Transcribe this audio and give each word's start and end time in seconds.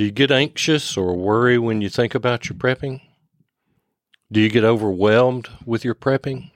Do 0.00 0.06
you 0.06 0.12
get 0.12 0.30
anxious 0.30 0.96
or 0.96 1.14
worry 1.14 1.58
when 1.58 1.82
you 1.82 1.90
think 1.90 2.14
about 2.14 2.48
your 2.48 2.56
prepping? 2.56 3.02
Do 4.32 4.40
you 4.40 4.48
get 4.48 4.64
overwhelmed 4.64 5.50
with 5.66 5.84
your 5.84 5.94
prepping? 5.94 6.52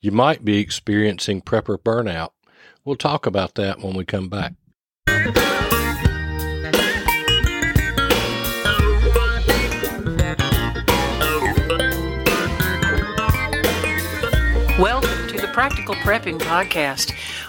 You 0.00 0.12
might 0.12 0.44
be 0.44 0.60
experiencing 0.60 1.42
prepper 1.42 1.76
burnout. 1.76 2.30
We'll 2.84 2.94
talk 2.94 3.26
about 3.26 3.56
that 3.56 3.80
when 3.80 3.94
we 3.94 4.04
come 4.04 4.28
back. 4.28 4.52
Welcome 14.78 15.26
to 15.26 15.40
the 15.40 15.50
Practical 15.52 15.96
Prepping 15.96 16.38
Podcast. 16.38 17.12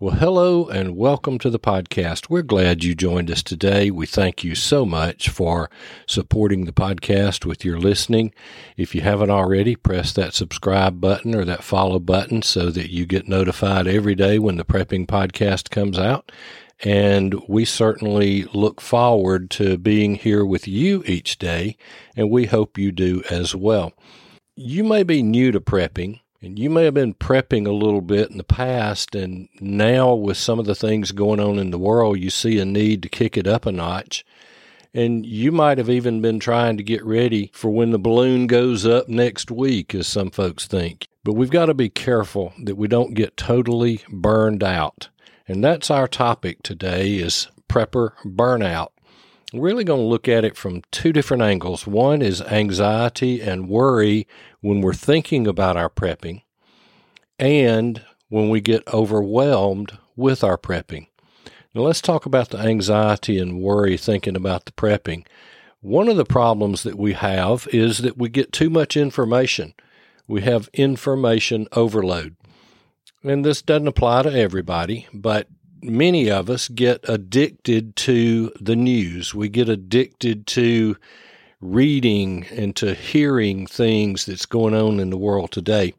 Well, 0.00 0.16
hello 0.16 0.66
and 0.66 0.96
welcome 0.96 1.38
to 1.38 1.48
the 1.48 1.60
podcast. 1.60 2.28
We're 2.28 2.42
glad 2.42 2.82
you 2.82 2.96
joined 2.96 3.30
us 3.30 3.44
today. 3.44 3.92
We 3.92 4.06
thank 4.06 4.42
you 4.42 4.56
so 4.56 4.84
much 4.84 5.28
for 5.28 5.70
supporting 6.04 6.64
the 6.64 6.72
podcast 6.72 7.46
with 7.46 7.64
your 7.64 7.78
listening. 7.78 8.34
If 8.76 8.96
you 8.96 9.02
haven't 9.02 9.30
already, 9.30 9.76
press 9.76 10.12
that 10.14 10.34
subscribe 10.34 11.00
button 11.00 11.32
or 11.32 11.44
that 11.44 11.62
follow 11.62 12.00
button 12.00 12.42
so 12.42 12.70
that 12.70 12.90
you 12.90 13.06
get 13.06 13.28
notified 13.28 13.86
every 13.86 14.16
day 14.16 14.40
when 14.40 14.56
the 14.56 14.64
prepping 14.64 15.06
podcast 15.06 15.70
comes 15.70 15.96
out. 15.96 16.32
And 16.80 17.40
we 17.48 17.64
certainly 17.64 18.46
look 18.52 18.80
forward 18.80 19.48
to 19.52 19.78
being 19.78 20.16
here 20.16 20.44
with 20.44 20.66
you 20.66 21.04
each 21.06 21.38
day, 21.38 21.76
and 22.16 22.32
we 22.32 22.46
hope 22.46 22.78
you 22.78 22.90
do 22.90 23.22
as 23.30 23.54
well. 23.54 23.92
You 24.56 24.82
may 24.82 25.04
be 25.04 25.22
new 25.22 25.52
to 25.52 25.60
prepping 25.60 26.18
and 26.44 26.58
you 26.58 26.68
may 26.68 26.84
have 26.84 26.92
been 26.92 27.14
prepping 27.14 27.66
a 27.66 27.72
little 27.72 28.02
bit 28.02 28.30
in 28.30 28.36
the 28.36 28.44
past, 28.44 29.14
and 29.14 29.48
now 29.60 30.14
with 30.14 30.36
some 30.36 30.58
of 30.58 30.66
the 30.66 30.74
things 30.74 31.10
going 31.10 31.40
on 31.40 31.58
in 31.58 31.70
the 31.70 31.78
world, 31.78 32.18
you 32.18 32.28
see 32.28 32.58
a 32.58 32.66
need 32.66 33.02
to 33.02 33.08
kick 33.08 33.38
it 33.38 33.46
up 33.46 33.64
a 33.64 33.72
notch. 33.72 34.26
And 34.92 35.24
you 35.24 35.50
might 35.50 35.78
have 35.78 35.88
even 35.88 36.20
been 36.20 36.38
trying 36.38 36.76
to 36.76 36.82
get 36.82 37.02
ready 37.02 37.50
for 37.54 37.70
when 37.70 37.92
the 37.92 37.98
balloon 37.98 38.46
goes 38.46 38.84
up 38.84 39.08
next 39.08 39.50
week, 39.50 39.94
as 39.94 40.06
some 40.06 40.30
folks 40.30 40.66
think. 40.66 41.08
But 41.24 41.32
we've 41.32 41.50
got 41.50 41.66
to 41.66 41.74
be 41.74 41.88
careful 41.88 42.52
that 42.62 42.76
we 42.76 42.88
don't 42.88 43.14
get 43.14 43.38
totally 43.38 44.02
burned 44.10 44.62
out. 44.62 45.08
And 45.48 45.64
that's 45.64 45.90
our 45.90 46.06
topic 46.06 46.62
today 46.62 47.14
is 47.14 47.48
prepper 47.70 48.12
burnout. 48.22 48.88
Really 49.56 49.84
going 49.84 50.00
to 50.00 50.06
look 50.06 50.26
at 50.26 50.44
it 50.44 50.56
from 50.56 50.82
two 50.90 51.12
different 51.12 51.44
angles. 51.44 51.86
One 51.86 52.22
is 52.22 52.42
anxiety 52.42 53.40
and 53.40 53.68
worry 53.68 54.26
when 54.60 54.80
we're 54.80 54.94
thinking 54.94 55.46
about 55.46 55.76
our 55.76 55.88
prepping, 55.88 56.42
and 57.38 58.02
when 58.28 58.48
we 58.48 58.60
get 58.60 58.82
overwhelmed 58.92 59.96
with 60.16 60.42
our 60.42 60.58
prepping. 60.58 61.06
Now, 61.72 61.82
let's 61.82 62.00
talk 62.00 62.26
about 62.26 62.48
the 62.48 62.58
anxiety 62.58 63.38
and 63.38 63.60
worry 63.60 63.96
thinking 63.96 64.34
about 64.34 64.64
the 64.64 64.72
prepping. 64.72 65.24
One 65.80 66.08
of 66.08 66.16
the 66.16 66.24
problems 66.24 66.82
that 66.82 66.98
we 66.98 67.12
have 67.12 67.68
is 67.72 67.98
that 67.98 68.18
we 68.18 68.30
get 68.30 68.52
too 68.52 68.70
much 68.70 68.96
information. 68.96 69.74
We 70.26 70.42
have 70.42 70.68
information 70.72 71.68
overload. 71.70 72.34
And 73.22 73.44
this 73.44 73.62
doesn't 73.62 73.86
apply 73.86 74.22
to 74.22 74.32
everybody, 74.32 75.06
but 75.12 75.46
many 75.84 76.30
of 76.30 76.48
us 76.48 76.68
get 76.68 77.08
addicted 77.08 77.94
to 77.96 78.52
the 78.60 78.76
news. 78.76 79.34
We 79.34 79.48
get 79.48 79.68
addicted 79.68 80.46
to 80.48 80.96
reading 81.60 82.46
and 82.50 82.74
to 82.76 82.94
hearing 82.94 83.66
things 83.66 84.26
that's 84.26 84.46
going 84.46 84.74
on 84.74 85.00
in 85.00 85.10
the 85.10 85.16
world 85.16 85.50
today. 85.50 85.94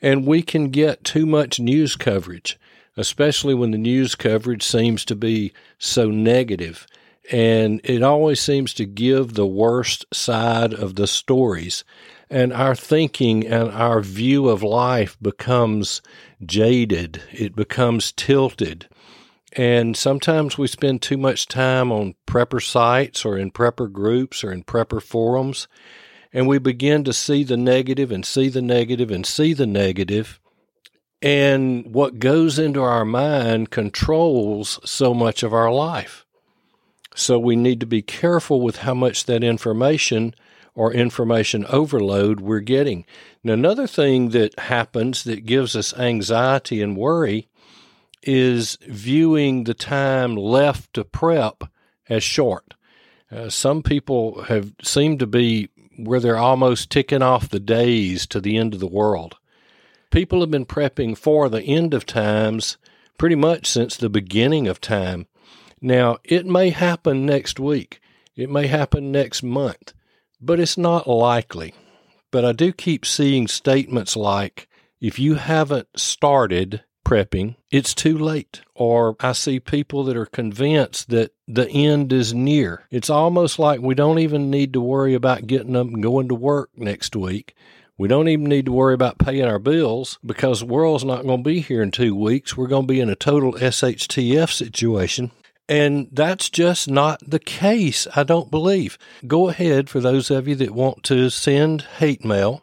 And 0.00 0.26
we 0.26 0.42
can 0.42 0.70
get 0.70 1.04
too 1.04 1.26
much 1.26 1.58
news 1.58 1.96
coverage, 1.96 2.58
especially 2.96 3.54
when 3.54 3.70
the 3.70 3.78
news 3.78 4.14
coverage 4.14 4.62
seems 4.62 5.04
to 5.06 5.16
be 5.16 5.52
so 5.78 6.10
negative. 6.10 6.86
And 7.32 7.80
it 7.84 8.02
always 8.02 8.40
seems 8.40 8.74
to 8.74 8.84
give 8.84 9.32
the 9.34 9.46
worst 9.46 10.04
side 10.12 10.74
of 10.74 10.96
the 10.96 11.06
stories. 11.06 11.84
And 12.30 12.52
our 12.52 12.74
thinking 12.74 13.46
and 13.46 13.70
our 13.70 14.00
view 14.00 14.48
of 14.48 14.62
life 14.62 15.16
becomes 15.20 16.00
jaded, 16.44 17.22
it 17.32 17.54
becomes 17.54 18.12
tilted. 18.12 18.88
And 19.56 19.96
sometimes 19.96 20.58
we 20.58 20.66
spend 20.66 21.00
too 21.00 21.16
much 21.16 21.46
time 21.46 21.92
on 21.92 22.16
prepper 22.26 22.62
sites 22.62 23.24
or 23.24 23.38
in 23.38 23.52
prepper 23.52 23.90
groups 23.90 24.42
or 24.42 24.50
in 24.52 24.64
prepper 24.64 25.00
forums, 25.00 25.68
and 26.32 26.48
we 26.48 26.58
begin 26.58 27.04
to 27.04 27.12
see 27.12 27.44
the 27.44 27.56
negative 27.56 28.10
and 28.10 28.26
see 28.26 28.48
the 28.48 28.62
negative 28.62 29.12
and 29.12 29.24
see 29.24 29.52
the 29.52 29.66
negative. 29.66 30.40
And 31.22 31.94
what 31.94 32.18
goes 32.18 32.58
into 32.58 32.82
our 32.82 33.04
mind 33.04 33.70
controls 33.70 34.80
so 34.84 35.14
much 35.14 35.44
of 35.44 35.54
our 35.54 35.72
life. 35.72 36.26
So 37.14 37.38
we 37.38 37.54
need 37.54 37.78
to 37.80 37.86
be 37.86 38.02
careful 38.02 38.60
with 38.60 38.78
how 38.78 38.94
much 38.94 39.24
that 39.26 39.44
information 39.44 40.34
or 40.74 40.92
information 40.92 41.64
overload 41.66 42.40
we're 42.40 42.60
getting. 42.60 43.04
Now, 43.42 43.52
another 43.52 43.86
thing 43.86 44.30
that 44.30 44.58
happens 44.58 45.24
that 45.24 45.46
gives 45.46 45.76
us 45.76 45.96
anxiety 45.98 46.82
and 46.82 46.96
worry 46.96 47.48
is 48.22 48.78
viewing 48.88 49.64
the 49.64 49.74
time 49.74 50.34
left 50.34 50.92
to 50.94 51.04
prep 51.04 51.64
as 52.08 52.24
short. 52.24 52.74
Uh, 53.30 53.48
some 53.50 53.82
people 53.82 54.42
have 54.44 54.72
seemed 54.82 55.18
to 55.18 55.26
be 55.26 55.68
where 55.96 56.20
they're 56.20 56.36
almost 56.36 56.90
ticking 56.90 57.22
off 57.22 57.48
the 57.48 57.60
days 57.60 58.26
to 58.26 58.40
the 58.40 58.56
end 58.56 58.74
of 58.74 58.80
the 58.80 58.86
world. 58.86 59.36
People 60.10 60.40
have 60.40 60.50
been 60.50 60.66
prepping 60.66 61.16
for 61.16 61.48
the 61.48 61.62
end 61.62 61.94
of 61.94 62.06
times 62.06 62.76
pretty 63.18 63.36
much 63.36 63.66
since 63.66 63.96
the 63.96 64.08
beginning 64.08 64.66
of 64.66 64.80
time. 64.80 65.26
Now, 65.80 66.18
it 66.24 66.46
may 66.46 66.70
happen 66.70 67.26
next 67.26 67.60
week, 67.60 68.00
it 68.36 68.50
may 68.50 68.66
happen 68.66 69.12
next 69.12 69.42
month, 69.42 69.92
but 70.44 70.60
it's 70.60 70.78
not 70.78 71.08
likely. 71.08 71.74
But 72.30 72.44
I 72.44 72.52
do 72.52 72.72
keep 72.72 73.06
seeing 73.06 73.46
statements 73.46 74.16
like, 74.16 74.68
if 75.00 75.18
you 75.18 75.34
haven't 75.34 75.88
started, 75.96 76.82
prepping, 77.04 77.56
it's 77.70 77.94
too 77.94 78.18
late. 78.18 78.62
Or 78.74 79.16
I 79.20 79.32
see 79.32 79.60
people 79.60 80.04
that 80.04 80.16
are 80.16 80.26
convinced 80.26 81.10
that 81.10 81.32
the 81.46 81.68
end 81.68 82.12
is 82.12 82.34
near. 82.34 82.86
It's 82.90 83.10
almost 83.10 83.58
like 83.58 83.80
we 83.80 83.94
don't 83.94 84.18
even 84.18 84.50
need 84.50 84.72
to 84.72 84.80
worry 84.80 85.14
about 85.14 85.46
getting 85.46 85.76
up 85.76 85.86
and 85.86 86.02
going 86.02 86.28
to 86.28 86.34
work 86.34 86.70
next 86.76 87.14
week. 87.14 87.54
We 87.96 88.08
don't 88.08 88.28
even 88.28 88.46
need 88.46 88.66
to 88.66 88.72
worry 88.72 88.94
about 88.94 89.18
paying 89.18 89.44
our 89.44 89.60
bills 89.60 90.18
because 90.26 90.60
the 90.60 90.66
world's 90.66 91.04
not 91.04 91.24
going 91.24 91.44
to 91.44 91.48
be 91.48 91.60
here 91.60 91.82
in 91.82 91.92
two 91.92 92.16
weeks. 92.16 92.56
We're 92.56 92.66
going 92.66 92.88
to 92.88 92.92
be 92.92 93.00
in 93.00 93.08
a 93.08 93.14
total 93.14 93.52
SHTF 93.52 94.50
situation. 94.50 95.30
And 95.68 96.08
that's 96.12 96.50
just 96.50 96.90
not 96.90 97.20
the 97.26 97.38
case, 97.38 98.06
I 98.14 98.22
don't 98.22 98.50
believe. 98.50 98.98
Go 99.26 99.48
ahead 99.48 99.88
for 99.88 100.00
those 100.00 100.30
of 100.30 100.46
you 100.46 100.54
that 100.56 100.72
want 100.72 101.02
to 101.04 101.30
send 101.30 101.82
hate 101.98 102.24
mail. 102.24 102.62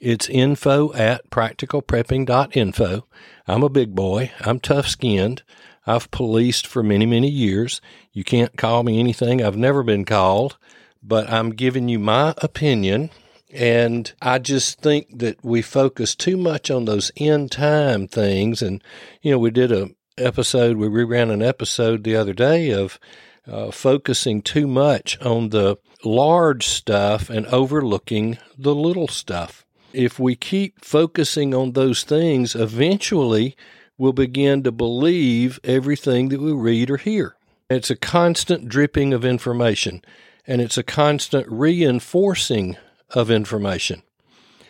It's 0.00 0.28
info 0.28 0.92
at 0.94 1.30
practicalprepping.info. 1.30 3.06
I'm 3.46 3.62
a 3.62 3.68
big 3.68 3.94
boy. 3.94 4.32
I'm 4.40 4.58
tough 4.58 4.88
skinned. 4.88 5.44
I've 5.86 6.10
policed 6.10 6.66
for 6.66 6.82
many, 6.82 7.06
many 7.06 7.28
years. 7.28 7.80
You 8.12 8.24
can't 8.24 8.56
call 8.56 8.82
me 8.82 8.98
anything 8.98 9.40
I've 9.40 9.56
never 9.56 9.84
been 9.84 10.04
called, 10.04 10.56
but 11.02 11.30
I'm 11.30 11.50
giving 11.50 11.88
you 11.88 12.00
my 12.00 12.34
opinion. 12.38 13.10
And 13.52 14.12
I 14.20 14.38
just 14.38 14.80
think 14.80 15.18
that 15.18 15.44
we 15.44 15.62
focus 15.62 16.16
too 16.16 16.36
much 16.36 16.70
on 16.70 16.86
those 16.86 17.12
end 17.16 17.52
time 17.52 18.08
things. 18.08 18.62
And, 18.62 18.82
you 19.20 19.30
know, 19.30 19.38
we 19.38 19.50
did 19.50 19.70
a 19.70 19.90
episode, 20.22 20.76
we 20.76 20.86
reran 20.88 21.30
an 21.30 21.42
episode 21.42 22.04
the 22.04 22.16
other 22.16 22.32
day 22.32 22.70
of 22.70 22.98
uh, 23.46 23.70
focusing 23.70 24.40
too 24.40 24.66
much 24.66 25.20
on 25.20 25.50
the 25.50 25.76
large 26.04 26.66
stuff 26.66 27.28
and 27.28 27.46
overlooking 27.46 28.38
the 28.56 28.74
little 28.74 29.08
stuff 29.08 29.62
if 29.92 30.18
we 30.18 30.34
keep 30.34 30.84
focusing 30.84 31.54
on 31.54 31.72
those 31.72 32.04
things, 32.04 32.54
eventually 32.54 33.56
we'll 33.98 34.12
begin 34.12 34.62
to 34.62 34.72
believe 34.72 35.60
everything 35.64 36.28
that 36.30 36.40
we 36.40 36.52
read 36.52 36.90
or 36.90 36.96
hear. 36.96 37.36
It's 37.70 37.90
a 37.90 37.96
constant 37.96 38.68
dripping 38.68 39.12
of 39.12 39.24
information, 39.24 40.02
and 40.46 40.60
it's 40.60 40.78
a 40.78 40.82
constant 40.82 41.46
reinforcing 41.48 42.76
of 43.10 43.30
information. 43.30 44.02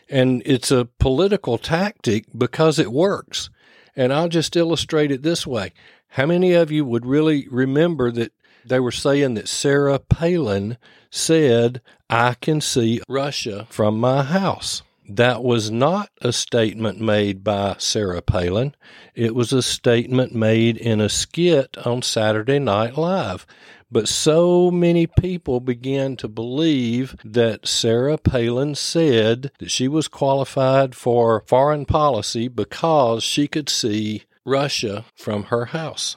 And 0.09 0.43
it's 0.45 0.71
a 0.71 0.85
political 0.85 1.59
tactic 1.59 2.27
because 2.37 2.79
it 2.79 2.93
works. 2.93 3.51
And 3.95 4.13
I'll 4.13 4.29
just 4.29 4.57
illustrate 4.57 5.11
it 5.11 5.23
this 5.23 5.47
way. 5.47 5.73
How 6.09 6.27
many 6.27 6.53
of 6.53 6.71
you 6.71 6.85
would 6.85 7.07
really 7.07 7.47
remember 7.51 8.11
that 8.13 8.33
they 8.65 8.81
were 8.81 8.93
saying 8.93 9.35
that 9.35 9.49
Sarah 9.49 9.99
Palin 9.99 10.79
said, 11.11 11.81
I 12.09 12.35
can 12.35 12.61
see 12.61 13.01
Russia 13.09 13.67
from 13.71 13.99
my 13.99 14.23
house? 14.23 14.83
That 15.09 15.43
was 15.43 15.71
not 15.71 16.11
a 16.21 16.33
statement 16.33 17.01
made 17.01 17.43
by 17.43 17.77
Sarah 17.79 18.23
Palin. 18.23 18.75
It 19.15 19.35
was 19.35 19.53
a 19.53 19.63
statement 19.63 20.35
made 20.35 20.77
in 20.77 21.01
a 21.01 21.09
skit 21.09 21.77
on 21.85 22.03
Saturday 22.03 22.59
Night 22.59 22.97
Live 22.97 23.47
But 23.93 24.09
so 24.09 24.71
many 24.71 25.07
people 25.07 25.61
began 25.61 26.17
to 26.17 26.27
believe 26.27 27.15
that 27.27 27.69
Sarah 27.69 28.17
Palin 28.17 28.75
said 28.75 29.53
that 29.59 29.71
she 29.71 29.87
was 29.87 30.09
qualified 30.09 30.95
for 30.95 31.45
foreign 31.47 31.85
policy 31.85 32.49
because 32.49 33.23
she 33.23 33.47
could 33.47 33.69
see 33.69 34.23
Russia 34.47 35.05
from 35.15 35.45
her 35.45 35.67
house. 35.67 36.17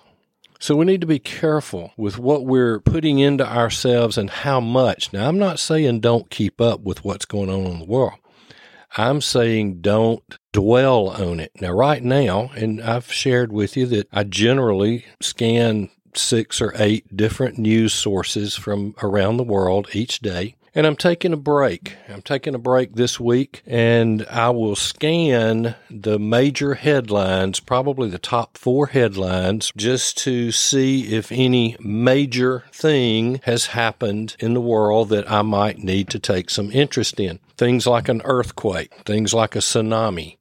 So 0.57 0.77
we 0.77 0.85
need 0.85 1.01
to 1.01 1.07
be 1.07 1.19
careful 1.19 1.91
with 1.97 2.17
what 2.17 2.45
we're 2.45 2.79
putting 2.79 3.19
into 3.19 3.45
ourselves 3.45 4.17
and 4.17 4.29
how 4.29 4.61
much. 4.61 5.11
Now, 5.11 5.27
I'm 5.27 5.37
not 5.37 5.59
saying 5.59 5.99
don't 5.99 6.29
keep 6.29 6.61
up 6.61 6.79
with 6.79 7.03
what's 7.03 7.25
going 7.25 7.49
on 7.49 7.65
in 7.65 7.79
the 7.79 7.85
world. 7.85 8.19
I'm 8.95 9.19
saying 9.19 9.81
don't 9.81 10.23
dwell 10.53 11.09
on 11.09 11.41
it. 11.41 11.51
Now, 11.59 11.71
right 11.71 12.01
now, 12.01 12.51
and 12.55 12.81
I've 12.81 13.11
shared 13.11 13.51
with 13.51 13.75
you 13.75 13.85
that 13.87 14.07
I 14.13 14.23
generally 14.23 15.05
scan 15.21 15.89
six 16.17 16.61
or 16.61 16.73
eight 16.77 17.15
different 17.15 17.57
news 17.57 17.93
sources 17.93 18.55
from 18.55 18.95
around 19.01 19.37
the 19.37 19.43
world 19.43 19.89
each 19.93 20.19
day. 20.19 20.55
And 20.77 20.85
I'm 20.85 20.97
taking 20.97 21.31
a 21.31 21.37
break. 21.37 21.95
I'm 22.09 22.21
taking 22.21 22.53
a 22.53 22.59
break 22.59 22.95
this 22.95 23.17
week 23.17 23.63
and 23.65 24.25
I 24.29 24.49
will 24.49 24.75
scan 24.75 25.75
the 25.89 26.19
major 26.19 26.73
headlines, 26.73 27.61
probably 27.61 28.09
the 28.09 28.19
top 28.19 28.57
four 28.57 28.87
headlines, 28.87 29.71
just 29.77 30.17
to 30.19 30.51
see 30.51 31.15
if 31.15 31.31
any 31.31 31.77
major 31.79 32.65
thing 32.73 33.39
has 33.43 33.67
happened 33.67 34.35
in 34.37 34.53
the 34.53 34.59
world 34.59 35.07
that 35.09 35.31
I 35.31 35.43
might 35.43 35.77
need 35.77 36.09
to 36.09 36.19
take 36.19 36.49
some 36.49 36.69
interest 36.73 37.21
in. 37.21 37.39
Things 37.55 37.87
like 37.87 38.09
an 38.09 38.21
earthquake, 38.25 38.93
things 39.05 39.33
like 39.33 39.55
a 39.55 39.59
tsunami, 39.59 40.39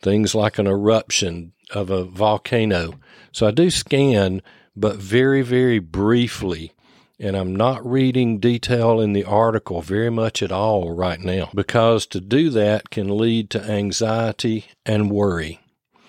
things 0.00 0.34
like 0.34 0.58
an 0.58 0.66
eruption 0.66 1.52
of 1.72 1.90
a 1.90 2.04
volcano. 2.04 2.94
So 3.32 3.46
I 3.46 3.50
do 3.50 3.68
scan, 3.68 4.40
but 4.76 4.96
very, 4.96 5.42
very 5.42 5.78
briefly 5.78 6.72
and 7.18 7.36
I'm 7.36 7.54
not 7.54 7.88
reading 7.88 8.40
detail 8.40 9.00
in 9.00 9.12
the 9.12 9.24
article 9.24 9.80
very 9.82 10.10
much 10.10 10.42
at 10.42 10.50
all 10.50 10.92
right 10.92 11.20
now 11.20 11.50
because 11.54 12.06
to 12.08 12.20
do 12.20 12.50
that 12.50 12.90
can 12.90 13.16
lead 13.16 13.50
to 13.50 13.62
anxiety 13.62 14.66
and 14.84 15.10
worry. 15.10 15.60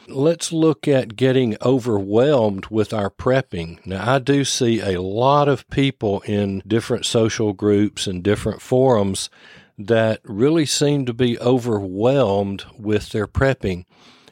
Let's 0.07 0.51
look 0.51 0.87
at 0.87 1.15
getting 1.15 1.57
overwhelmed 1.63 2.67
with 2.67 2.93
our 2.93 3.09
prepping. 3.09 3.83
Now, 3.85 4.15
I 4.15 4.19
do 4.19 4.43
see 4.43 4.79
a 4.79 5.01
lot 5.01 5.47
of 5.47 5.67
people 5.69 6.21
in 6.21 6.61
different 6.67 7.05
social 7.05 7.53
groups 7.53 8.05
and 8.05 8.23
different 8.23 8.61
forums 8.61 9.29
that 9.77 10.21
really 10.23 10.65
seem 10.65 11.05
to 11.05 11.13
be 11.13 11.39
overwhelmed 11.39 12.65
with 12.77 13.09
their 13.09 13.27
prepping. 13.27 13.85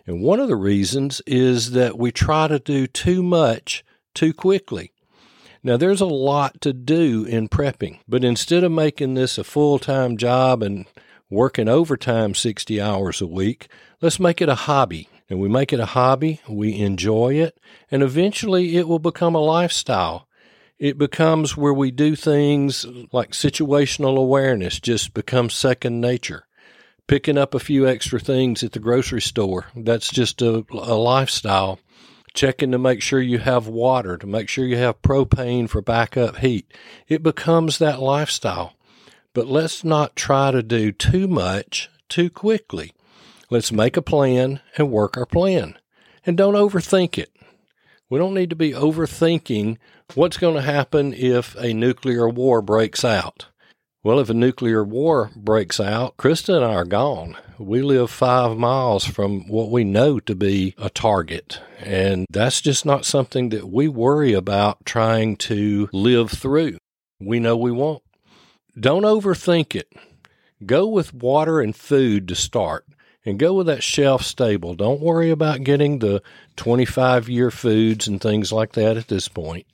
And 0.06 0.22
one 0.22 0.40
of 0.40 0.48
the 0.48 0.56
reasons 0.56 1.22
is 1.26 1.72
that 1.72 1.98
we 1.98 2.12
try 2.12 2.48
to 2.48 2.60
do 2.60 2.86
too 2.86 3.24
much 3.24 3.84
too 4.14 4.34
quickly. 4.34 4.92
Now, 5.64 5.78
there's 5.78 6.02
a 6.02 6.06
lot 6.06 6.60
to 6.62 6.74
do 6.74 7.24
in 7.24 7.48
prepping, 7.48 8.00
but 8.08 8.26
instead 8.26 8.66
of 8.66 8.72
making 8.72 9.14
this 9.14 9.38
a 9.38 9.46
full 9.46 9.80
time 9.80 10.18
job 10.18 10.62
and 10.62 10.86
working 11.30 11.70
overtime 11.70 12.36
60 12.36 12.82
hours 12.82 13.22
a 13.22 13.28
week, 13.28 13.68
let's 14.02 14.20
make 14.20 14.42
it 14.42 14.50
a 14.50 14.56
hobby. 14.56 15.08
And 15.30 15.40
we 15.40 15.48
make 15.48 15.72
it 15.72 15.80
a 15.80 15.88
hobby, 15.88 16.42
we 16.50 16.80
enjoy 16.80 17.36
it, 17.36 17.58
and 17.90 18.04
eventually 18.04 18.76
it 18.76 18.88
will 18.88 19.00
become 19.00 19.36
a 19.36 19.40
lifestyle. 19.40 20.28
It 20.78 20.98
becomes 20.98 21.56
where 21.56 21.74
we 21.74 21.92
do 21.92 22.16
things 22.16 22.86
like 23.14 23.32
situational 23.32 24.18
awareness 24.18 24.82
just 24.82 25.14
becomes 25.14 25.54
second 25.54 26.02
nature. 26.02 26.46
Picking 27.08 27.38
up 27.38 27.54
a 27.54 27.60
few 27.60 27.88
extra 27.88 28.20
things 28.20 28.64
at 28.64 28.74
the 28.74 28.80
grocery 28.80 29.22
store, 29.22 29.68
that's 29.76 30.10
just 30.10 30.42
a, 30.42 30.66
a 30.72 30.96
lifestyle 30.96 31.80
checking 32.34 32.72
to 32.72 32.78
make 32.78 33.02
sure 33.02 33.22
you 33.22 33.40
have 33.40 33.68
water, 33.68 34.18
to 34.18 34.28
make 34.28 34.50
sure 34.50 34.66
you 34.66 34.78
have 34.78 35.02
propane 35.02 35.70
for 35.70 35.82
backup 35.82 36.38
heat. 36.38 36.72
It 37.08 37.24
becomes 37.24 37.78
that 37.78 38.02
lifestyle. 38.02 38.74
But 39.34 39.48
let's 39.48 39.84
not 39.84 40.16
try 40.16 40.52
to 40.52 40.62
do 40.62 40.92
too 40.92 41.28
much 41.28 41.90
too 42.10 42.30
quickly. 42.30 42.94
Let's 43.50 43.72
make 43.72 43.98
a 43.98 44.02
plan 44.02 44.62
and 44.78 44.92
work 44.92 45.18
our 45.18 45.26
plan. 45.26 45.78
And 46.26 46.38
don't 46.38 46.54
overthink 46.54 47.18
it. 47.18 47.32
We 48.10 48.20
don't 48.20 48.34
need 48.34 48.52
to 48.52 48.56
be 48.56 48.72
overthinking 48.72 49.78
what's 50.14 50.38
going 50.38 50.56
to 50.56 50.62
happen 50.62 51.14
if 51.14 51.56
a 51.56 51.74
nuclear 51.74 52.30
war 52.30 52.62
breaks 52.62 53.04
out. 53.04 53.48
Well, 54.04 54.20
if 54.20 54.30
a 54.30 54.34
nuclear 54.34 54.84
war 54.84 55.32
breaks 55.36 55.80
out, 55.80 56.18
Krista 56.18 56.56
and 56.56 56.66
I 56.66 56.74
are 56.74 56.86
gone. 56.86 57.38
We 57.64 57.82
live 57.82 58.12
five 58.12 58.58
miles 58.58 59.06
from 59.06 59.48
what 59.48 59.72
we 59.72 59.84
know 59.84 60.20
to 60.20 60.36
be 60.36 60.76
a 60.78 60.90
target. 60.90 61.62
And 61.80 62.26
that's 62.30 62.60
just 62.60 62.86
not 62.86 63.06
something 63.06 63.50
that 63.50 63.70
we 63.70 63.88
worry 63.88 64.34
about 64.34 64.86
trying 64.86 65.38
to 65.38 65.90
live 65.94 66.32
through. 66.32 66.78
We 67.20 67.40
know 67.40 67.56
we 67.56 67.72
won't. 67.72 68.04
Don't 68.78 69.04
overthink 69.04 69.76
it. 69.76 69.88
Go 70.66 70.88
with 70.88 71.14
water 71.14 71.62
and 71.62 71.76
food 71.76 72.28
to 72.28 72.36
start 72.36 72.86
and 73.26 73.40
go 73.40 73.54
with 73.54 73.68
that 73.68 73.84
shelf 73.84 74.24
stable. 74.24 74.76
Don't 74.76 75.02
worry 75.02 75.30
about 75.30 75.64
getting 75.64 76.00
the 76.00 76.22
25 76.58 77.30
year 77.30 77.50
foods 77.50 78.08
and 78.08 78.20
things 78.20 78.52
like 78.52 78.74
that 78.74 78.98
at 78.98 79.08
this 79.08 79.28
point. 79.28 79.66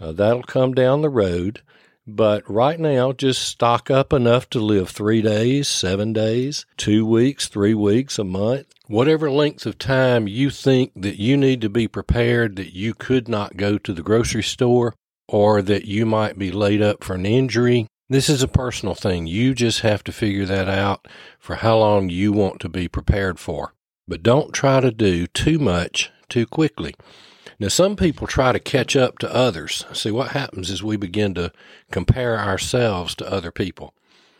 Uh, 0.00 0.12
that'll 0.12 0.42
come 0.42 0.72
down 0.72 1.02
the 1.02 1.10
road. 1.10 1.62
But 2.06 2.48
right 2.50 2.78
now, 2.78 3.12
just 3.12 3.42
stock 3.42 3.90
up 3.90 4.12
enough 4.12 4.50
to 4.50 4.60
live 4.60 4.90
three 4.90 5.22
days, 5.22 5.68
seven 5.68 6.12
days, 6.12 6.66
two 6.76 7.06
weeks, 7.06 7.48
three 7.48 7.72
weeks, 7.72 8.18
a 8.18 8.24
month, 8.24 8.66
whatever 8.88 9.30
length 9.30 9.64
of 9.64 9.78
time 9.78 10.28
you 10.28 10.50
think 10.50 10.92
that 10.94 11.18
you 11.18 11.36
need 11.36 11.62
to 11.62 11.70
be 11.70 11.88
prepared 11.88 12.56
that 12.56 12.74
you 12.74 12.92
could 12.92 13.26
not 13.26 13.56
go 13.56 13.78
to 13.78 13.92
the 13.94 14.02
grocery 14.02 14.42
store 14.42 14.94
or 15.28 15.62
that 15.62 15.86
you 15.86 16.04
might 16.04 16.38
be 16.38 16.52
laid 16.52 16.82
up 16.82 17.02
for 17.02 17.14
an 17.14 17.24
injury. 17.24 17.86
This 18.10 18.28
is 18.28 18.42
a 18.42 18.48
personal 18.48 18.94
thing. 18.94 19.26
You 19.26 19.54
just 19.54 19.80
have 19.80 20.04
to 20.04 20.12
figure 20.12 20.44
that 20.44 20.68
out 20.68 21.08
for 21.38 21.56
how 21.56 21.78
long 21.78 22.10
you 22.10 22.32
want 22.32 22.60
to 22.60 22.68
be 22.68 22.86
prepared 22.86 23.40
for. 23.40 23.72
But 24.06 24.22
don't 24.22 24.52
try 24.52 24.80
to 24.80 24.90
do 24.90 25.26
too 25.26 25.58
much 25.58 26.12
too 26.28 26.44
quickly. 26.44 26.94
Now, 27.58 27.68
some 27.68 27.96
people 27.96 28.26
try 28.26 28.52
to 28.52 28.58
catch 28.58 28.96
up 28.96 29.18
to 29.18 29.34
others. 29.34 29.84
See, 29.92 30.10
what 30.10 30.32
happens 30.32 30.70
is 30.70 30.82
we 30.82 30.96
begin 30.96 31.34
to 31.34 31.52
compare 31.90 32.38
ourselves 32.38 33.14
to 33.16 33.32
other 33.32 33.52
people. 33.52 33.94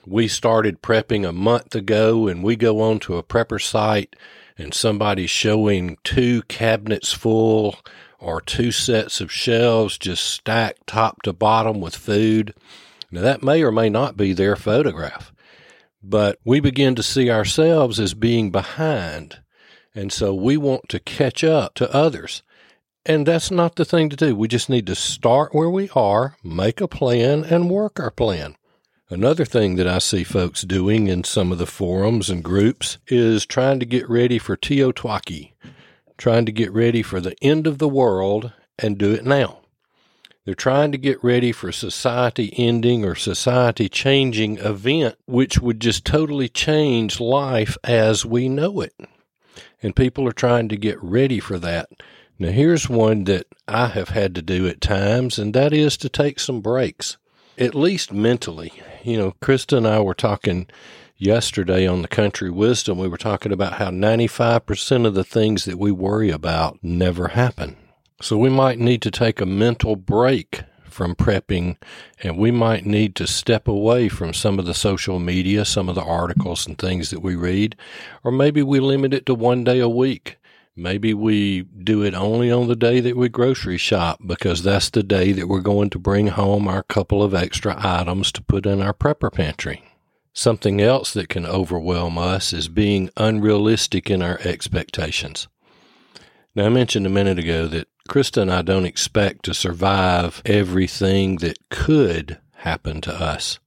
We 0.07 0.29
started 0.29 0.83
prepping 0.83 1.27
a 1.27 1.33
month 1.33 1.75
ago 1.75 2.27
and 2.27 2.43
we 2.43 2.57
go 2.57 2.81
on 2.81 2.99
to 3.01 3.17
a 3.17 3.23
prepper 3.23 3.63
site 3.63 4.17
and 4.59 4.75
somebody's 4.75 5.31
showing 5.31 5.97
two 6.05 6.43
cabinets 6.43 7.13
full 7.13 7.77
or 8.19 8.41
two 8.41 8.73
sets 8.73 9.21
of 9.21 9.33
shelves 9.33 9.99
just 9.99 10.25
stacked 10.25 10.87
top 10.87 11.23
to 11.23 11.33
bottom 11.33 11.81
with 11.81 11.97
food. 11.97 12.55
Now, 13.11 13.21
that 13.23 13.43
may 13.43 13.63
or 13.63 13.73
may 13.73 13.89
not 13.89 14.17
be 14.17 14.33
their 14.33 14.57
photograph, 14.57 15.33
but 16.03 16.39
we 16.45 16.61
begin 16.61 16.95
to 16.97 17.03
see 17.03 17.31
ourselves 17.31 18.01
as 18.01 18.13
being 18.13 18.51
behind. 18.51 19.41
And 19.95 20.13
so 20.13 20.35
we 20.35 20.57
want 20.57 20.89
to 20.89 20.99
catch 20.99 21.45
up 21.45 21.75
to 21.75 21.95
others. 21.95 22.43
And 23.07 23.27
that's 23.27 23.51
not 23.51 23.77
the 23.77 23.85
thing 23.85 24.09
to 24.09 24.17
do. 24.17 24.35
We 24.35 24.49
just 24.49 24.71
need 24.71 24.87
to 24.87 24.95
start 24.95 25.55
where 25.55 25.69
we 25.69 25.91
are, 25.95 26.37
make 26.43 26.81
a 26.81 26.89
plan, 26.89 27.45
and 27.45 27.71
work 27.71 28.01
our 28.01 28.11
plan. 28.11 28.57
Another 29.11 29.45
thing 29.45 29.77
that 29.77 29.87
I 29.87 29.99
see 29.99 30.25
folks 30.25 30.63
doing 30.63 31.09
in 31.09 31.25
some 31.25 31.53
of 31.53 31.59
the 31.59 31.67
forums 31.67 32.31
and 32.31 32.43
groups 32.43 32.97
is 33.07 33.45
trying 33.45 33.79
to 33.81 33.87
get 33.87 34.09
ready 34.09 34.39
for 34.39 34.57
TEOTWAWKI, 34.57 35.53
trying 36.17 36.47
to 36.47 36.53
get 36.53 36.73
ready 36.73 37.03
for 37.03 37.21
the 37.21 37.37
end 37.43 37.67
of 37.67 37.77
the 37.77 37.89
world 37.89 38.53
and 38.79 38.97
do 38.97 39.13
it 39.13 39.27
now. 39.27 39.61
They're 40.47 40.55
trying 40.55 40.93
to 40.93 40.99
get 40.99 41.23
ready 41.23 41.53
for 41.53 41.73
society 41.73 42.53
ending 42.57 43.05
or 43.05 43.15
society 43.15 43.89
changing 43.89 44.59
event, 44.59 45.17
which 45.27 45.59
would 45.59 45.81
just 45.81 46.05
totally 46.05 46.49
change 46.49 47.21
life 47.21 47.77
as 47.85 48.27
we 48.27 48.49
know 48.49 48.81
it. 48.81 48.95
And 49.83 49.95
people 49.95 50.27
are 50.27 50.33
trying 50.33 50.69
to 50.71 50.77
get 50.77 51.03
ready 51.03 51.41
for 51.41 51.59
that. 51.59 51.91
Now, 52.37 52.51
here's 52.51 52.89
one 52.89 53.25
that 53.25 53.47
I 53.69 53.87
have 53.89 54.09
had 54.09 54.35
to 54.35 54.43
do 54.43 54.67
at 54.67 54.81
times, 54.81 55.39
and 55.39 55.55
that 55.55 55.73
is 55.73 55.97
to 55.99 56.09
take 56.09 56.41
some 56.41 56.61
breaks, 56.61 57.17
at 57.57 57.77
least 57.77 58.13
mentally. 58.13 58.73
You 59.05 59.19
know, 59.19 59.35
Krista 59.41 59.77
and 59.77 59.87
I 59.87 60.01
were 60.01 60.15
talking 60.15 60.67
yesterday 61.17 61.87
on 61.87 62.03
the 62.03 62.09
Country 62.09 62.51
Wisdom. 62.51 62.99
We 62.99 63.07
were 63.07 63.17
talking 63.17 63.53
about 63.53 63.75
how 63.75 63.91
95% 63.91 65.07
of 65.07 65.15
the 65.15 65.23
things 65.23 65.65
that 65.65 65.79
we 65.79 65.93
worry 65.93 66.31
about 66.31 66.81
never 66.83 67.29
happen. 67.29 67.77
So 68.21 68.37
we 68.37 68.51
might 68.51 68.81
need 68.81 69.03
to 69.03 69.13
take 69.13 69.41
a 69.41 69.47
mental 69.47 69.95
break 69.95 70.63
from 70.87 71.15
prepping, 71.15 71.77
and 72.21 72.37
we 72.37 72.51
might 72.51 72.85
need 72.85 73.15
to 73.17 73.29
step 73.29 73.69
away 73.69 74.09
from 74.09 74.35
some 74.35 74.59
of 74.59 74.65
the 74.65 74.75
social 74.75 75.21
media, 75.21 75.65
some 75.65 75.89
of 75.89 75.95
the 75.95 76.03
articles 76.03 76.67
and 76.67 76.79
things 76.79 77.11
that 77.11 77.21
we 77.21 77.37
read, 77.37 77.77
or 78.25 78.33
maybe 78.33 78.63
we 78.63 78.81
limit 78.81 79.15
it 79.15 79.25
to 79.27 79.35
one 79.35 79.63
day 79.63 79.79
a 79.79 79.89
week 79.89 80.37
Maybe 80.77 81.15
we 81.15 81.63
do 81.63 82.03
it 82.03 82.15
only 82.15 82.51
on 82.51 82.67
the 82.67 82.75
day 82.75 82.99
that 82.99 83.17
we 83.17 83.29
grocery 83.29 83.79
shop 83.79 84.19
because 84.27 84.65
that's 84.65 84.91
the 84.91 85.05
day 85.05 85.31
that 85.31 85.47
we're 85.47 85.61
going 85.61 85.89
to 85.91 86.01
bring 86.01 86.29
home 86.29 86.67
our 86.67 86.83
couple 86.83 87.23
of 87.23 87.33
extra 87.33 87.77
items 87.79 88.33
to 88.33 88.43
put 88.43 88.67
in 88.67 88.83
our 88.83 88.93
prepper 88.93 89.33
pantry. 89.33 89.85
Something 90.33 90.81
else 90.81 91.13
that 91.13 91.29
can 91.29 91.47
overwhelm 91.47 92.19
us 92.19 92.53
is 92.53 92.67
being 92.67 93.09
unrealistic 93.17 94.11
in 94.11 94.21
our 94.21 94.41
expectations. 94.41 95.47
Now, 96.57 96.67
I 96.67 96.71
mentioned 96.71 97.07
a 97.07 97.11
minute 97.11 97.39
ago 97.39 97.69
that 97.69 97.87
Krista 98.09 98.43
and 98.43 98.53
I 98.53 98.63
don't 98.63 98.85
expect 98.85 99.45
to 99.45 99.55
survive 99.55 100.43
everything 100.45 101.37
that 101.37 101.59
could 101.71 102.39
happen 102.57 103.01
to 103.03 103.15
us. 103.15 103.61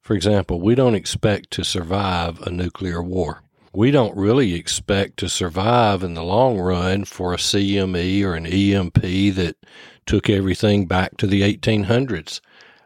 For 0.00 0.14
example, 0.14 0.60
we 0.60 0.76
don't 0.76 0.94
expect 0.94 1.50
to 1.52 1.64
survive 1.64 2.40
a 2.42 2.50
nuclear 2.50 3.02
war. 3.02 3.42
We 3.72 3.90
don't 3.90 4.16
really 4.16 4.54
expect 4.54 5.18
to 5.18 5.28
survive 5.28 6.02
in 6.02 6.14
the 6.14 6.24
long 6.24 6.58
run 6.58 7.04
for 7.04 7.32
a 7.32 7.38
CME 7.38 8.22
or 8.22 8.34
an 8.34 8.46
EMP 8.46 9.00
that 9.36 9.56
took 10.04 10.28
everything 10.28 10.86
back 10.86 11.16
to 11.18 11.26
the 11.26 11.42
1800s 11.42 12.40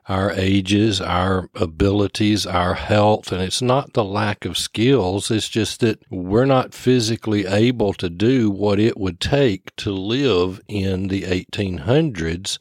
our 0.09 0.31
ages, 0.33 1.01
our 1.01 1.51
abilities, 1.55 2.47
our 2.47 2.75
health. 2.75 3.33
And 3.33 3.43
it's 3.43 3.63
not 3.63 3.93
the 3.93 4.05
lack 4.05 4.45
of 4.45 4.57
skills. 4.57 5.31
It's 5.31 5.49
just 5.49 5.81
that 5.81 6.01
we're 6.11 6.45
not 6.45 6.75
physically 6.75 7.47
able 7.47 7.93
to 7.95 8.09
do 8.09 8.51
what 8.51 8.79
it 8.79 8.97
would 8.97 9.21
take 9.21 9.75
to 9.77 9.91
live 9.91 10.61
in 10.69 11.09
the 11.09 11.23
1800s 11.23 12.59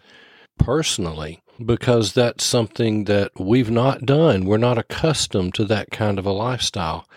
personally 0.58 1.44
because 1.64 2.14
that's 2.14 2.44
something 2.44 3.06
that 3.06 3.32
we've 3.40 3.72
not 3.72 4.06
done. 4.06 4.46
We're 4.46 4.58
not 4.58 4.78
accustomed 4.78 5.54
to 5.56 5.66
that 5.66 5.92
kind 5.92 6.18
of 6.20 6.26
a 6.26 6.32
lifestyle. 6.32 7.08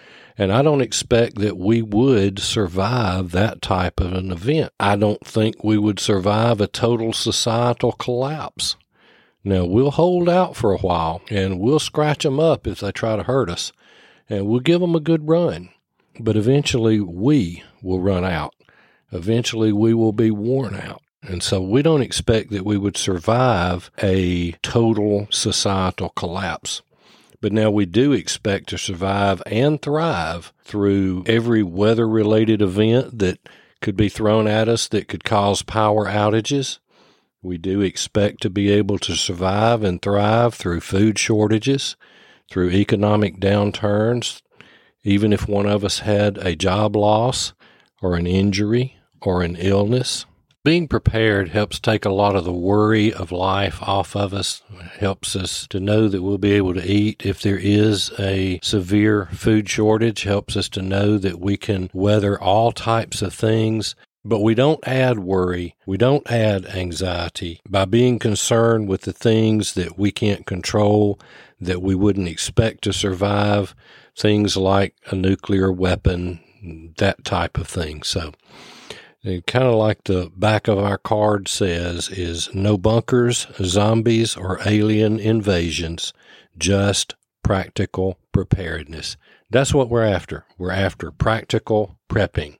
And 0.40 0.52
I 0.52 0.62
don't 0.62 0.80
expect 0.80 1.37
that 1.40 1.59
we 1.59 1.83
would 1.83 2.38
survive 2.38 3.33
that 3.33 3.61
type 3.61 3.99
of 3.99 4.12
an 4.12 4.30
event. 4.30 4.73
I 4.78 4.95
don't 4.95 5.26
think 5.26 5.64
we 5.64 5.76
would 5.76 5.99
survive 5.99 6.61
a 6.61 6.68
total 6.68 7.12
societal 7.12 7.90
collapse. 7.90 8.76
Now, 9.42 9.64
we'll 9.64 9.90
hold 9.90 10.28
out 10.28 10.54
for 10.54 10.73
a 10.73 10.78
while 10.78 11.23
and 11.28 11.59
we'll 11.59 11.80
scratch 11.80 12.23
them 12.23 12.38
up 12.38 12.68
if 12.68 12.80
they 12.80 12.92
try 12.92 13.16
to 13.16 13.25
hurt 13.25 13.50
us, 13.50 13.73
and 14.28 14.47
we'll 14.47 14.61
give 14.61 14.80
them 14.80 14.95
a 14.95 15.00
good 15.00 15.28
run. 15.28 15.71
But 16.21 16.37
eventually, 16.37 17.00
we 17.00 17.64
will 17.83 18.00
run 18.00 18.25
out. 18.25 18.54
Eventually, 19.11 19.73
we 19.73 19.92
will 19.92 20.12
be 20.12 20.30
worn 20.30 20.76
out. 20.76 21.02
And 21.23 21.42
so 21.42 21.61
we 21.61 21.83
don't 21.83 22.02
expect 22.02 22.50
that 22.50 22.64
we 22.64 22.78
would 22.78 22.97
survive 22.97 23.90
a 24.00 24.52
total 24.62 25.26
societal 25.30 26.11
collapse. 26.11 26.83
But 27.40 27.52
now 27.52 27.71
we 27.71 27.87
do 27.87 28.12
expect 28.12 28.68
to 28.71 28.78
survive 28.78 29.42
and 29.47 29.80
thrive 29.80 30.52
through 30.64 31.25
every 31.26 31.62
weather 31.62 32.09
related 32.09 32.61
event 32.61 33.18
that 33.18 33.38
could 33.80 33.97
be 33.97 34.09
thrown 34.09 34.49
at 34.49 34.68
us 34.68 34.88
that 34.88 35.09
could 35.09 35.23
cause 35.23 35.62
power 35.62 36.07
outages, 36.07 36.78
we 37.40 37.57
do 37.57 37.80
expect 37.80 38.42
to 38.42 38.50
be 38.50 38.71
able 38.71 38.99
to 38.99 39.14
survive 39.14 39.85
and 39.85 40.02
thrive 40.02 40.54
through 40.54 40.80
food 40.80 41.18
shortages, 41.18 41.97
through 42.50 42.71
economic 42.71 43.38
downturns, 43.38 44.42
even 45.04 45.33
if 45.33 45.49
one 45.49 45.66
of 45.66 45.85
us 45.85 46.00
had 46.00 46.38
a 46.38 46.57
job 46.57 46.97
loss 46.97 47.52
or 48.02 48.16
an 48.16 48.26
injury 48.26 48.97
or 49.23 49.42
an 49.42 49.54
illness. 49.57 50.26
Being 50.64 50.88
prepared 50.88 51.50
helps 51.50 51.78
take 51.78 52.04
a 52.04 52.10
lot 52.10 52.34
of 52.34 52.44
the 52.44 52.52
worry 52.52 53.12
of 53.12 53.30
life 53.30 53.80
off 53.80 54.16
of 54.16 54.34
us, 54.34 54.62
helps 54.98 55.36
us 55.36 55.66
to 55.68 55.78
know 55.78 56.08
that 56.08 56.20
we'll 56.20 56.36
be 56.36 56.52
able 56.52 56.74
to 56.74 56.84
eat. 56.84 57.24
If 57.24 57.40
there 57.40 57.58
is 57.58 58.12
a 58.18 58.58
severe 58.62 59.26
food 59.26 59.68
shortage, 59.68 60.24
helps 60.24 60.56
us 60.56 60.68
to 60.70 60.82
know 60.82 61.16
that 61.16 61.38
we 61.40 61.56
can 61.56 61.90
weather 61.92 62.40
all 62.40 62.72
types 62.72 63.22
of 63.22 63.32
things. 63.32 63.94
But 64.24 64.40
we 64.40 64.54
don't 64.54 64.86
add 64.86 65.20
worry, 65.20 65.76
we 65.86 65.96
don't 65.96 66.28
add 66.30 66.66
anxiety. 66.66 67.60
By 67.66 67.84
being 67.84 68.18
concerned 68.18 68.88
with 68.88 69.02
the 69.02 69.12
things 69.12 69.74
that 69.74 69.96
we 69.96 70.10
can't 70.10 70.44
control, 70.44 71.20
that 71.60 71.80
we 71.80 71.94
wouldn't 71.94 72.28
expect 72.28 72.82
to 72.82 72.92
survive, 72.92 73.74
things 74.18 74.56
like 74.56 74.96
a 75.06 75.14
nuclear 75.14 75.70
weapon, 75.72 76.40
that 76.98 77.24
type 77.24 77.56
of 77.56 77.68
thing. 77.68 78.02
So, 78.02 78.32
kind 79.25 79.64
of 79.64 79.75
like 79.75 80.04
the 80.04 80.30
back 80.37 80.68
of 80.68 80.78
our 80.78 80.98
card 80.98 81.48
says, 81.48 82.08
is 82.08 82.54
no 82.54 82.78
bunkers, 82.78 83.46
zombies, 83.62 84.37
or 84.37 84.60
alien 84.64 85.18
invasions, 85.18 86.12
just 86.56 87.14
practical 87.42 88.18
preparedness. 88.32 89.16
That's 89.50 89.75
what 89.75 89.88
we're 89.88 90.04
after. 90.04 90.44
We're 90.58 90.70
after 90.70 91.10
practical 91.10 91.98
prepping. 92.08 92.58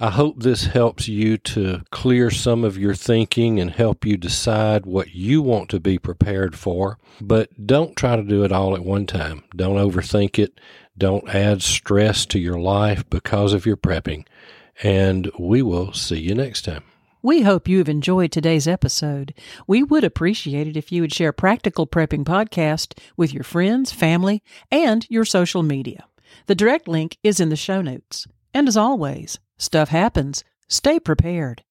I 0.00 0.10
hope 0.10 0.42
this 0.42 0.66
helps 0.66 1.08
you 1.08 1.38
to 1.38 1.82
clear 1.90 2.30
some 2.30 2.62
of 2.62 2.78
your 2.78 2.94
thinking 2.94 3.58
and 3.58 3.72
help 3.72 4.04
you 4.04 4.16
decide 4.16 4.86
what 4.86 5.12
you 5.12 5.42
want 5.42 5.70
to 5.70 5.80
be 5.80 5.98
prepared 5.98 6.54
for. 6.56 6.98
But 7.20 7.66
don't 7.66 7.96
try 7.96 8.14
to 8.14 8.22
do 8.22 8.44
it 8.44 8.52
all 8.52 8.76
at 8.76 8.84
one 8.84 9.06
time. 9.06 9.42
Don't 9.56 9.74
overthink 9.74 10.38
it. 10.38 10.60
Don't 10.96 11.28
add 11.34 11.62
stress 11.62 12.26
to 12.26 12.38
your 12.38 12.60
life 12.60 13.08
because 13.10 13.52
of 13.52 13.66
your 13.66 13.76
prepping. 13.76 14.24
And 14.82 15.30
we 15.38 15.62
will 15.62 15.92
see 15.92 16.18
you 16.20 16.34
next 16.34 16.62
time. 16.62 16.84
We 17.20 17.42
hope 17.42 17.68
you 17.68 17.78
have 17.78 17.88
enjoyed 17.88 18.30
today's 18.30 18.68
episode. 18.68 19.34
We 19.66 19.82
would 19.82 20.04
appreciate 20.04 20.68
it 20.68 20.76
if 20.76 20.92
you 20.92 21.02
would 21.02 21.12
share 21.12 21.32
Practical 21.32 21.86
Prepping 21.86 22.24
Podcast 22.24 22.96
with 23.16 23.34
your 23.34 23.42
friends, 23.42 23.90
family, 23.90 24.42
and 24.70 25.04
your 25.10 25.24
social 25.24 25.64
media. 25.64 26.04
The 26.46 26.54
direct 26.54 26.86
link 26.86 27.18
is 27.24 27.40
in 27.40 27.48
the 27.48 27.56
show 27.56 27.82
notes. 27.82 28.28
And 28.54 28.68
as 28.68 28.76
always, 28.76 29.40
Stuff 29.58 29.88
happens. 29.88 30.44
Stay 30.68 31.00
prepared. 31.00 31.64